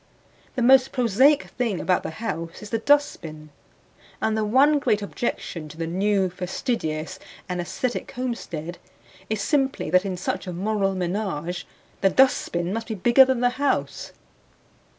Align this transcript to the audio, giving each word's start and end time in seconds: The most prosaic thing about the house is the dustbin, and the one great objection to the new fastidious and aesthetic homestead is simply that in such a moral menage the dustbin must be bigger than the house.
The 0.55 0.63
most 0.63 0.91
prosaic 0.91 1.43
thing 1.43 1.79
about 1.79 2.01
the 2.01 2.09
house 2.09 2.63
is 2.63 2.71
the 2.71 2.79
dustbin, 2.79 3.51
and 4.19 4.35
the 4.35 4.43
one 4.43 4.79
great 4.79 5.03
objection 5.03 5.69
to 5.69 5.77
the 5.77 5.85
new 5.85 6.27
fastidious 6.31 7.19
and 7.47 7.61
aesthetic 7.61 8.11
homestead 8.13 8.79
is 9.29 9.41
simply 9.43 9.91
that 9.91 10.03
in 10.03 10.17
such 10.17 10.47
a 10.47 10.53
moral 10.53 10.95
menage 10.95 11.67
the 12.01 12.09
dustbin 12.09 12.73
must 12.73 12.87
be 12.87 12.95
bigger 12.95 13.25
than 13.25 13.41
the 13.41 13.49
house. 13.61 14.11